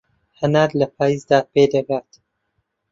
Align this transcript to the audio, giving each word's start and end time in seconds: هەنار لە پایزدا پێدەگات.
هەنار 0.39 0.69
لە 0.79 0.87
پایزدا 0.95 1.39
پێدەگات. 1.53 2.09